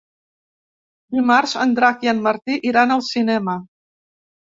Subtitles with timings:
[1.17, 3.61] Dimarts en Drac i en Martí iran al cinema.